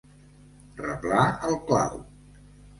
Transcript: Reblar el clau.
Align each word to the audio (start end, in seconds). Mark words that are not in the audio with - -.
Reblar 0.85 1.27
el 1.51 1.61
clau. 1.71 2.05